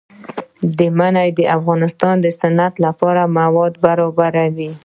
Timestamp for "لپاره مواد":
2.85-3.73